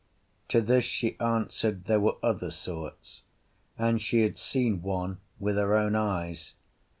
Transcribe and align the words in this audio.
To 0.47 0.61
this 0.61 0.83
she 0.83 1.15
answered 1.19 1.85
there 1.85 1.99
were 1.99 2.15
other 2.23 2.49
sorts, 2.49 3.21
and 3.77 4.01
she 4.01 4.23
had 4.23 4.39
seen 4.39 4.81
one 4.81 5.19
with 5.39 5.57
her 5.57 5.75
own 5.75 5.93
eyes. 5.95 6.53